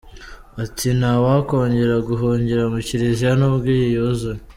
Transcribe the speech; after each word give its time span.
Ati 0.63 0.87
“Ntawakongera 0.99 1.95
guhungira 2.07 2.61
mu 2.71 2.79
Kiliziya 2.87 3.31
n’ubwo 3.39 3.67
iyi 3.77 3.87
yuzuye. 3.95 4.39